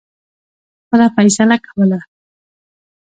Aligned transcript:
خپله 0.81 1.07
فیصله 1.15 1.57
کوله. 1.67 1.99